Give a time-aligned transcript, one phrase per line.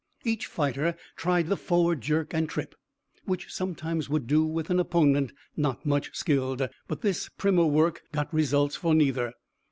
[0.23, 2.73] Each fighter tried the forward jerk and trip
[3.25, 8.33] which sometimes would do with an opponent not much skilled; but this primer work got
[8.33, 9.33] results for neither.